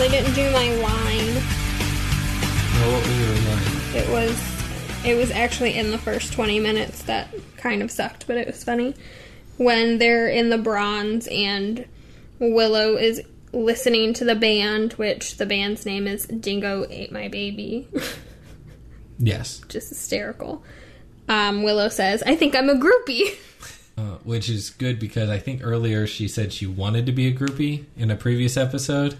[0.00, 1.34] They didn't do my line.
[2.72, 3.94] Well, what was your line?
[3.94, 8.38] It was it was actually in the first 20 minutes that kind of sucked, but
[8.38, 8.94] it was funny.
[9.58, 11.84] When they're in the bronze and
[12.38, 13.20] Willow is
[13.52, 17.86] listening to the band, which the band's name is Dingo Ate My Baby.
[19.22, 20.64] Yes, Just hysterical.
[21.28, 23.36] Um, Willow says, I think I'm a groupie.
[23.98, 27.34] uh, which is good because I think earlier she said she wanted to be a
[27.34, 29.18] groupie in a previous episode.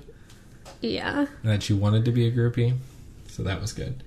[0.81, 1.27] Yeah.
[1.45, 2.77] that she wanted to be a groupie.
[3.29, 4.03] So that was good.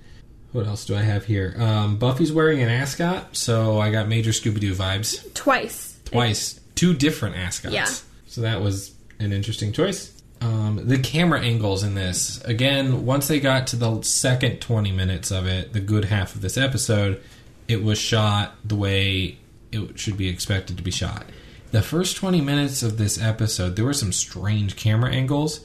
[0.52, 1.54] What else do I have here?
[1.58, 5.34] Um, Buffy's wearing an ascot, so I got major Scooby Doo vibes.
[5.34, 5.98] Twice.
[6.04, 6.60] Twice.
[6.76, 7.74] Two different ascots.
[7.74, 7.88] Yeah.
[8.28, 10.12] So that was an interesting choice.
[10.40, 15.30] Um, the camera angles in this, again, once they got to the second 20 minutes
[15.30, 17.20] of it, the good half of this episode,
[17.66, 19.38] it was shot the way
[19.72, 21.24] it should be expected to be shot.
[21.72, 25.64] The first 20 minutes of this episode, there were some strange camera angles.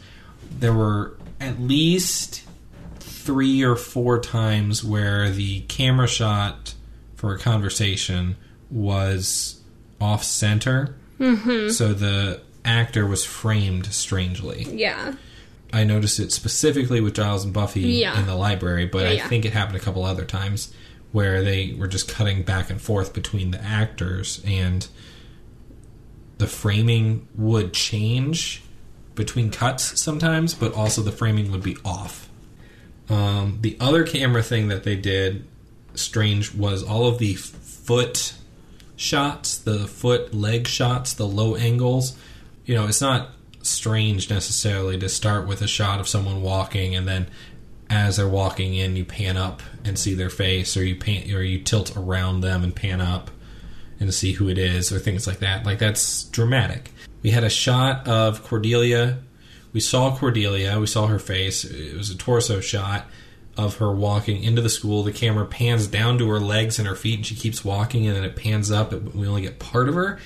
[0.49, 2.43] There were at least
[2.99, 6.73] three or four times where the camera shot
[7.15, 8.35] for a conversation
[8.69, 9.61] was
[10.01, 10.95] off center.
[11.19, 11.69] Mm-hmm.
[11.69, 14.63] So the actor was framed strangely.
[14.71, 15.13] Yeah.
[15.71, 18.19] I noticed it specifically with Giles and Buffy Yeah.
[18.19, 19.27] in the library, but I Yeah.
[19.27, 20.73] think it happened a couple other times
[21.11, 24.87] where they were just cutting back and forth between the actors and
[26.37, 28.61] the framing would change
[29.19, 32.29] between cuts sometimes, but also the framing would be off.
[33.09, 35.45] Um, the other camera thing that they did
[35.93, 38.33] strange was all of the foot
[38.95, 42.17] shots, the foot leg shots, the low angles.
[42.63, 47.05] You know, it's not strange necessarily to start with a shot of someone walking and
[47.05, 47.27] then
[47.89, 51.41] as they're walking in you pan up and see their face or you pan or
[51.41, 53.29] you tilt around them and pan up
[53.99, 55.65] and see who it is or things like that.
[55.65, 56.91] Like that's dramatic.
[57.21, 59.19] We had a shot of Cordelia.
[59.73, 61.63] We saw Cordelia, we saw her face.
[61.63, 63.05] It was a torso shot
[63.57, 65.03] of her walking into the school.
[65.03, 68.15] The camera pans down to her legs and her feet, and she keeps walking, and
[68.15, 68.93] then it pans up.
[68.93, 70.17] We only get part of her.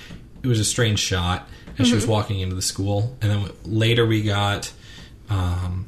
[0.43, 3.17] It was a strange shot as she was walking into the school.
[3.21, 4.71] And then later we got
[5.29, 5.87] um,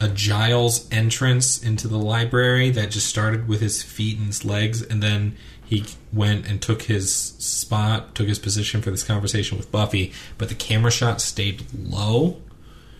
[0.00, 4.82] a Giles entrance into the library that just started with his feet and his legs,
[4.82, 9.72] and then he went and took his spot, took his position for this conversation with
[9.72, 10.12] Buffy.
[10.38, 12.40] But the camera shot stayed low.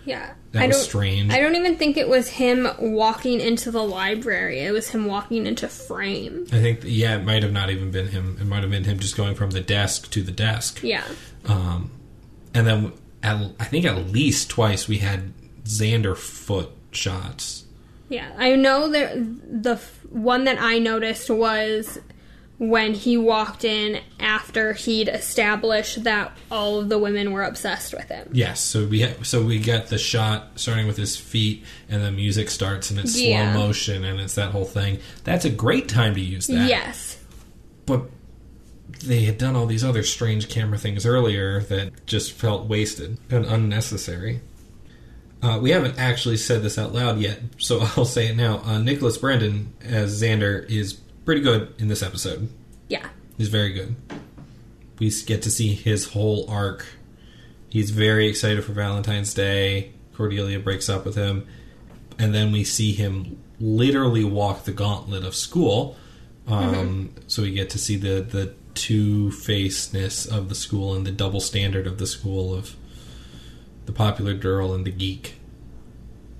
[0.04, 0.34] Yeah.
[0.52, 1.32] That I was strange.
[1.32, 4.60] I don't even think it was him walking into the library.
[4.60, 6.46] It was him walking into frame.
[6.52, 8.36] I think, yeah, it might have not even been him.
[8.40, 10.82] It might have been him just going from the desk to the desk.
[10.82, 11.04] Yeah.
[11.46, 11.90] Um,
[12.52, 15.32] and then at, I think at least twice we had
[15.64, 17.64] Xander foot shots.
[18.08, 18.30] Yeah.
[18.36, 19.14] I know that
[19.62, 19.76] the
[20.10, 21.98] one that I noticed was
[22.64, 28.08] when he walked in after he'd established that all of the women were obsessed with
[28.08, 28.28] him.
[28.32, 32.12] Yes, so we ha- so we get the shot starting with his feet, and the
[32.12, 33.52] music starts, and it's Yeah.
[33.52, 34.98] slow motion, and it's that whole thing.
[35.24, 36.68] That's a great time to use that.
[36.68, 37.16] Yes.
[37.84, 38.02] but
[39.04, 43.44] they had done all these other strange camera things earlier that just felt wasted and
[43.44, 44.40] unnecessary.
[45.42, 48.60] Uh, we haven't actually said this out loud yet, so I'll say it now.
[48.64, 50.92] Uh, Nicholas Brendon as Xander is
[51.24, 52.48] pretty good in this episode.
[52.88, 53.06] Yeah.
[53.38, 53.96] He's very good.
[54.98, 56.86] We get to see his whole arc.
[57.68, 59.92] He's very excited for Valentine's Day.
[60.14, 61.46] Cordelia breaks up with him.
[62.18, 65.96] And then we see him literally walk the gauntlet of school.
[66.46, 71.10] Um, So we get to see the, the two facedness of the school and the
[71.12, 72.76] double standard of the school of
[73.86, 75.34] the popular girl and the geek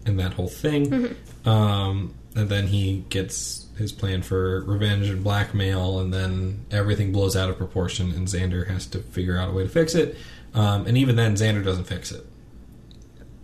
[0.07, 1.16] and that whole thing.
[1.45, 7.37] Um, and then he gets his plan for revenge and blackmail, and then everything blows
[7.37, 10.16] out of proportion, and Xander has to figure out a way to fix it.
[10.54, 12.26] Um, and even then, Xander doesn't fix it.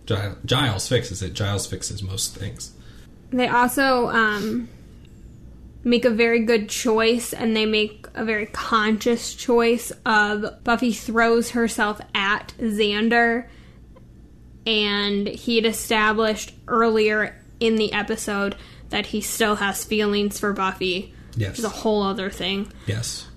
[0.05, 1.33] Gi- Giles fixes it.
[1.33, 2.71] Giles fixes most things.
[3.31, 4.69] They also um,
[5.83, 11.51] make a very good choice, and they make a very conscious choice of Buffy throws
[11.51, 13.47] herself at Xander,
[14.65, 18.55] and he had established earlier in the episode
[18.89, 22.71] that he still has feelings for Buffy, which is a whole other thing.
[22.87, 23.27] Yes.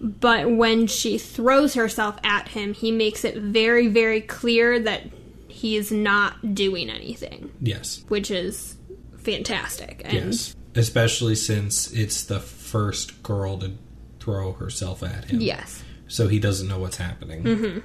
[0.00, 5.04] But when she throws herself at him, he makes it very, very clear that
[5.48, 8.04] he is not doing anything, Yes.
[8.08, 8.76] which is
[9.18, 10.02] fantastic.
[10.04, 10.54] And Yes.
[10.74, 13.72] Especially since it's the first girl to
[14.20, 15.40] throw herself at him.
[15.40, 15.82] Yes.
[16.08, 17.42] so he doesn't know what's happening.
[17.42, 17.78] Mm-hmm.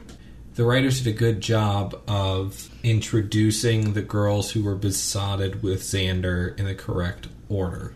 [0.56, 6.58] The writers did a good job of introducing the girls who were besotted with Xander
[6.60, 7.94] in the correct order.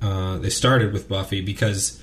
[0.00, 2.00] Uh, they started with Buffy because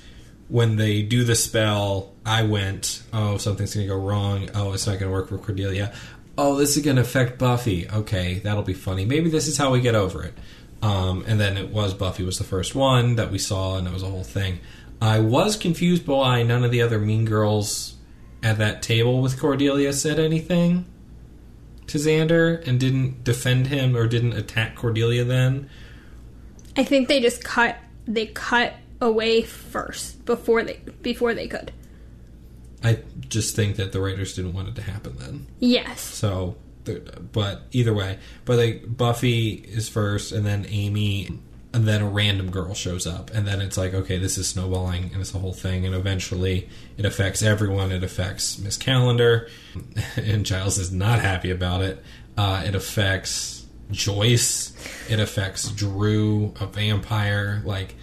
[0.48, 4.50] when they do the spell, I went, oh, something's going to go wrong.
[4.54, 5.92] Oh, it's not going to work for Cordelia.
[6.36, 7.88] Oh, this is going to affect Buffy.
[7.90, 9.04] Okay, that'll be funny.
[9.04, 10.34] Maybe this is how we get over it.
[10.80, 13.92] Um, and then it was Buffy was the first one that we saw, and it
[13.92, 14.60] was a whole thing.
[15.02, 17.94] I was confused by why none of the other Mean Girls
[18.42, 20.86] at that table with Cordelia said anything
[21.88, 25.68] to Xander and didn't defend him or didn't attack Cordelia then.
[26.76, 31.72] I think they just cut they cut away first before they before they could.
[32.82, 35.46] I just think that the writers didn't want it to happen then.
[35.58, 36.00] Yes.
[36.00, 41.40] So, but either way, but like Buffy is first, and then Amy,
[41.78, 45.10] and then a random girl shows up, and then it's like, okay, this is snowballing,
[45.12, 47.92] and it's a whole thing, and eventually it affects everyone.
[47.92, 49.48] It affects Miss Calendar,
[50.16, 52.02] and Giles is not happy about it.
[52.36, 54.72] Uh, it affects Joyce.
[55.08, 57.62] It affects Dru, a vampire.
[57.64, 57.94] Like,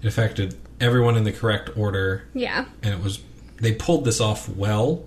[0.00, 2.66] it affected everyone in the correct order Yeah.
[2.82, 3.20] and it was
[3.56, 5.04] they pulled this off well.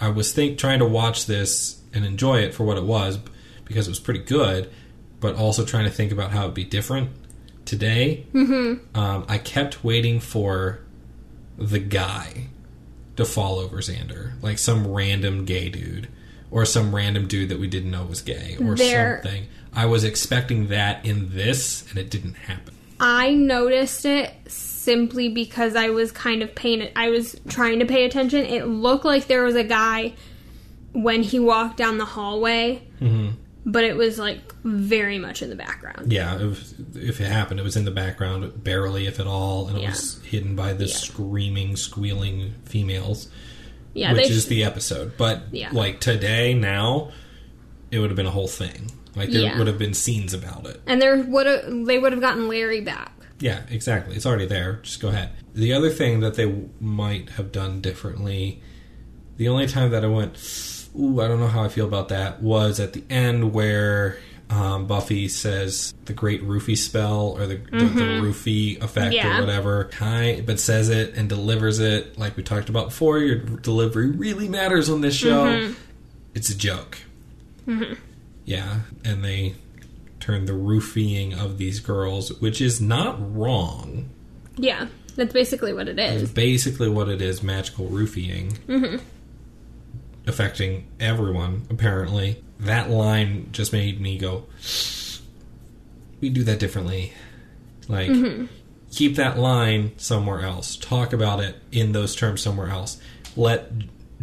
[0.00, 3.18] I was think trying to watch this and enjoy it for what it was
[3.64, 4.70] because it was pretty good,
[5.20, 7.10] but also trying to think about how it'd be different
[7.78, 8.26] today.
[8.32, 8.96] Mm-hmm.
[8.98, 10.80] Um, I kept waiting for
[11.58, 12.46] the guy
[13.16, 16.08] to fall over Xander, like some random gay dude
[16.50, 19.46] or some random dude that we didn't know was gay or There- something.
[19.76, 22.74] I was expecting that in this, and it didn't happen.
[23.00, 28.04] I noticed it simply because I was kind of paying I was trying to pay
[28.04, 28.44] attention.
[28.44, 30.12] It looked like there was a guy
[30.92, 32.82] when he walked down the hallway
[33.66, 36.12] but it was like very much in the background.
[36.12, 39.68] Yeah, it was, if it happened, it was in the background, barely, if at all,
[39.68, 39.90] and it Yeah.
[39.90, 40.94] was hidden by the Yeah.
[40.94, 43.28] screaming, squealing females,
[43.94, 45.16] Yeah, which is the episode.
[45.16, 45.70] But Yeah.
[45.72, 47.10] like today, now,
[47.90, 48.90] it would have been a whole thing.
[49.16, 49.58] Like there Yeah.
[49.58, 50.80] would have been scenes about it.
[50.86, 53.12] and there would have they would have gotten Larry back.
[53.40, 54.16] Yeah, exactly.
[54.16, 54.80] It's already there.
[54.82, 55.30] Just go ahead.
[55.54, 58.60] The other thing that they w- might have done differently,
[59.36, 60.36] the only time that I went,
[60.98, 64.18] ooh, I don't know how I feel about that, was at the end where
[64.50, 68.24] um, Buffy says the great roofie spell or the, the, the mm-hmm.
[68.24, 69.38] roofie effect Yeah.
[69.38, 73.18] or whatever, kind, but says it and delivers it like we talked about before.
[73.18, 75.46] Your delivery really matters on this show.
[75.46, 75.72] Mm-hmm.
[76.34, 76.98] It's a joke.
[77.66, 77.94] Mm-hmm.
[78.44, 79.54] Yeah, and they
[80.20, 84.10] turn the roofing of these girls, which is not wrong.
[84.56, 86.30] Yeah, that's basically what It's is.
[86.32, 88.58] basically what it is magical roofing.
[90.26, 92.42] Affecting everyone, apparently.
[92.60, 94.46] That line just made me go,
[96.20, 97.12] we do that differently.
[97.88, 98.46] Like, mm-hmm.
[98.90, 100.76] keep that line somewhere else.
[100.76, 102.98] Talk about it in those terms somewhere else.
[103.36, 103.70] Let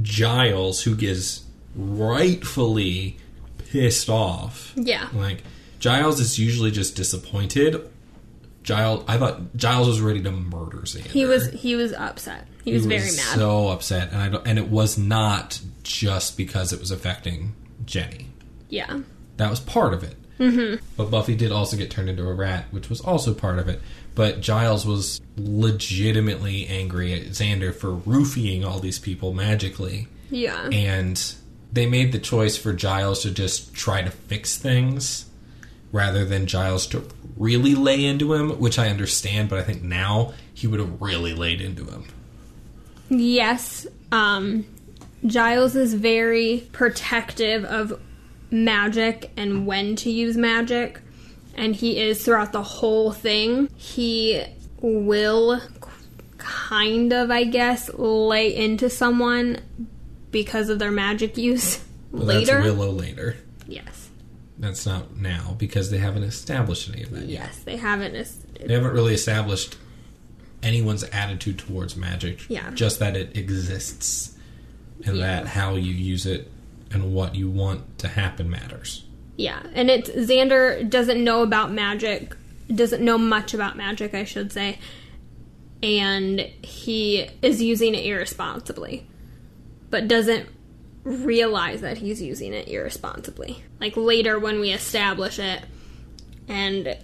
[0.02, 1.44] Giles, who is
[1.76, 3.18] rightfully
[3.58, 5.44] pissed off, Yeah, like
[5.80, 7.91] Giles is usually just disappointed.
[8.64, 11.08] Giles, I thought Giles was ready to murder Xander.
[11.08, 12.48] he was he was upset.
[12.64, 13.36] He was, very mad.
[13.36, 17.56] so upset, and I don't, and it was not just because it was affecting
[17.86, 18.28] Jenny.
[18.70, 19.02] yeah,
[19.38, 20.16] That was part of it.
[20.38, 20.84] Mm-hmm.
[20.96, 23.82] But Buffy did also get turned into a rat, which was also part of it.
[24.14, 31.36] But Giles was legitimately angry at Xander for roofing all these people magically yeah, and
[31.72, 35.26] they made the choice for Giles to just try to fix things
[35.92, 40.34] rather than Giles to really lay into him, which I understand, but I think now
[40.54, 42.06] he would have really laid into him.
[43.10, 43.88] yes.
[44.12, 44.66] Um,
[45.26, 48.00] Giles is very protective of
[48.50, 51.00] magic and when to use magic,
[51.56, 53.70] and he is throughout the whole thing.
[53.76, 54.44] He
[54.82, 55.62] will
[56.38, 59.60] kind of, I guess, lay into someone
[60.32, 62.62] because of their magic use But later.
[62.62, 63.38] that's Willow later.
[64.62, 67.30] That's not now because they haven't established any of that yet.
[67.30, 68.16] yes, they haven't.
[68.16, 69.76] es- They haven't really established
[70.64, 72.48] anyone's attitude towards magic.
[72.48, 72.72] Yeah.
[72.74, 74.38] Just that it exists
[75.04, 75.26] and Yeah.
[75.42, 76.50] that how you use it
[76.92, 79.04] and what you want to happen matters.
[79.36, 82.36] Yeah, and it's Xander doesn't know about magic,
[82.74, 84.78] doesn't know much about magic, I should say,
[85.82, 89.08] and he is using it irresponsibly,
[89.90, 90.48] but doesn't
[91.04, 93.64] realize that he's using it irresponsibly.
[93.80, 95.64] Like later when we establish it,
[96.48, 96.98] and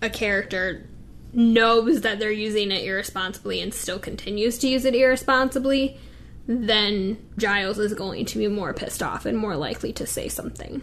[0.00, 0.86] a character
[1.32, 5.98] knows that they're using it irresponsibly and still continues to use it irresponsibly,
[6.46, 10.82] then Giles is going to be more pissed off and more likely to say something.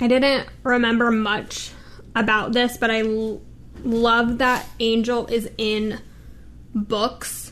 [0.00, 1.70] I didn't remember much
[2.14, 3.40] about this, but I l-
[3.84, 6.00] love that Angel is in
[6.74, 7.45] books,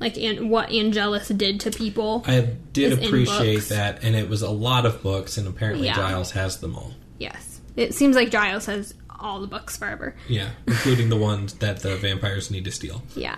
[0.00, 2.24] like in what Angelus did to people.
[2.26, 2.40] I
[2.72, 5.94] did appreciate that, and it was a lot of books, and apparently Yeah.
[5.96, 6.94] Giles has them all.
[7.18, 10.14] yes, it seems like Giles has all the books forever.
[10.28, 13.02] Yeah, including the ones that the vampires need to steal.
[13.14, 13.36] Yeah,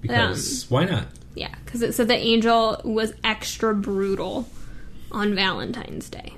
[0.00, 1.08] Because Um, why not?
[1.34, 4.48] yeah, because it said that Angel was extra brutal
[5.10, 6.32] on Valentine's Day,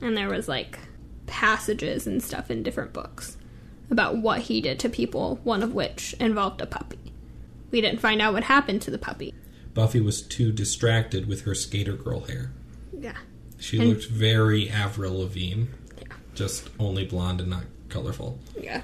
[0.00, 0.78] and there was like
[1.26, 3.36] passages and stuff in different books
[3.90, 5.38] about what he did to people.
[5.44, 7.09] One of which involved a puppy.
[7.70, 9.34] We didn't find out what happened to the puppy.
[9.74, 12.50] Buffy was too distracted with her skater girl hair.
[12.98, 13.16] Yeah.
[13.58, 15.66] She And- looked very Avril Lavigne,
[16.00, 16.14] Yeah.
[16.34, 18.40] just only blonde and not colorful.
[18.60, 18.82] Yeah.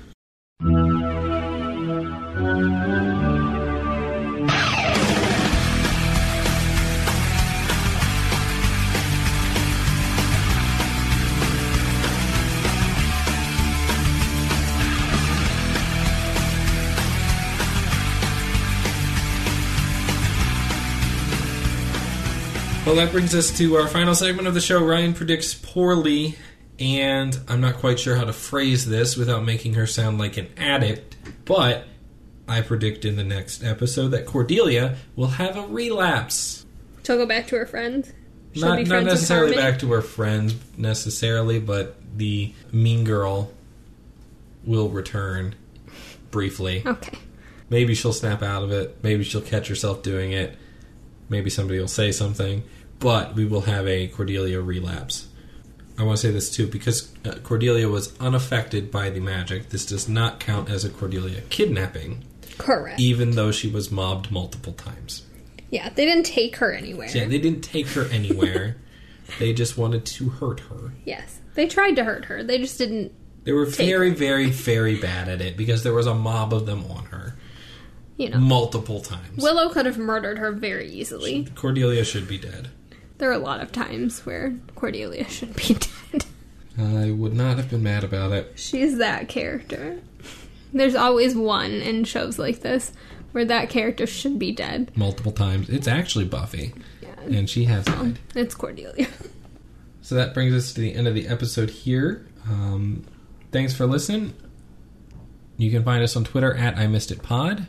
[22.87, 24.81] Well, that brings us to our final segment of the show.
[24.81, 26.37] Ryan predicts poorly,
[26.79, 30.47] and I'm not quite sure how to phrase this without making her sound like an
[30.57, 31.85] addict, but
[32.47, 36.65] I predict in the next episode that Cordelia will have a relapse.
[37.05, 38.13] She'll go back to her friends.
[38.53, 43.51] She'll Not, be not necessarily back to her friends, necessarily, but the mean girl
[44.65, 45.57] will return
[46.31, 46.85] briefly.
[46.87, 47.19] Okay.
[47.69, 49.03] Maybe she'll snap out of it.
[49.03, 50.57] Maybe she'll catch herself doing it.
[51.29, 52.63] Maybe somebody will say something.
[52.99, 55.29] But we will have a Cordelia relapse.
[55.99, 59.71] I want to say this too because uh, Cordelia was unaffected by the magic.
[59.71, 62.25] This does not count as a Cordelia kidnapping,
[62.59, 63.01] Correct.
[63.01, 65.25] even though she was mobbed multiple times.
[65.71, 67.09] Yeah, they didn't take her anywhere.
[67.09, 68.77] Yeah, they didn't take her anywhere.
[69.41, 70.93] They just wanted to hurt her.
[71.05, 71.41] Yes.
[71.55, 72.45] They tried to hurt her.
[72.45, 73.13] They just didn't.
[73.43, 76.85] They were very, very, very bad at it because there was a mob of them
[76.93, 77.36] on her
[78.17, 78.39] You know.
[78.39, 79.43] multiple times.
[79.43, 81.47] Willow could have murdered her very easily.
[81.55, 82.69] Cordelia should be dead.
[83.19, 85.75] There are a lot of times where Cordelia should be
[86.13, 86.25] dead.
[86.79, 88.53] I would not have been mad about it.
[88.57, 90.01] She's that character.
[90.73, 92.93] There's always one in shows like this
[93.33, 94.91] where that character should be dead.
[94.97, 95.69] multiple times.
[95.69, 97.09] It's actually Buffy, Yeah.
[97.39, 98.19] and she has died.
[98.35, 99.09] It's Cordelia.
[100.03, 102.27] So that brings us to the end of the episode here.
[102.49, 103.05] Um,
[103.53, 104.33] thanks for listening.
[105.59, 107.67] You can find us on Twitter at I Missed It Pod.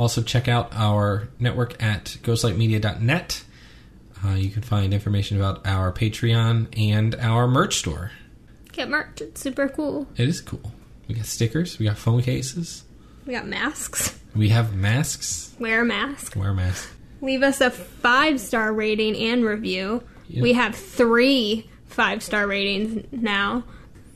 [0.00, 3.44] Also, check out our network at ghostlightmedia.net.
[4.24, 8.10] Uh, you can find information about our Patreon and our merch store.
[8.72, 9.20] Get merch.
[9.20, 10.06] It's super cool.
[10.16, 10.72] It is cool.
[11.06, 12.84] We got stickers, we got phone cases,
[13.26, 14.18] We got masks.
[14.34, 15.54] we have masks.
[15.58, 16.34] Wear a mask.
[16.34, 16.88] Wear a mask.
[17.20, 20.02] Leave us a five star rating and review.
[20.28, 20.42] Yep.
[20.42, 23.64] We have three five star ratings now.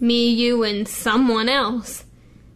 [0.01, 2.07] Me, you, and someone else.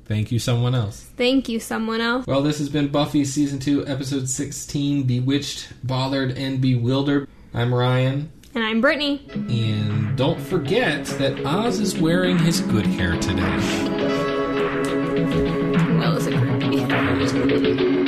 [0.09, 1.03] Thank you, someone else.
[1.19, 2.27] Thank you, someone else.
[2.27, 7.29] Well, this has been Buffy Season 2, Episode 16 Bewitched, Bothered, and Bewildered.
[7.53, 8.33] I'm Ryan.
[8.55, 9.29] And I'm Brittany.
[9.35, 13.43] And don't forget that Oz is wearing his good hair today.
[15.99, 18.08] Will is a groupie.